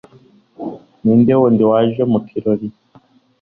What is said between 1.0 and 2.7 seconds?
ninde wundi waje mu kirori